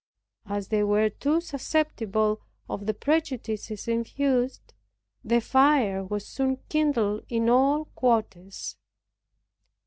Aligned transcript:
As 0.47 0.69
they 0.69 0.81
were 0.83 1.11
too 1.11 1.39
susceptible 1.41 2.41
of 2.67 2.87
the 2.87 2.93
prejudices 2.95 3.87
infused, 3.87 4.73
the 5.23 5.39
fire 5.39 6.03
was 6.03 6.25
soon 6.25 6.57
kindled 6.69 7.23
in 7.29 7.51
all 7.51 7.85
quarters. 7.85 8.77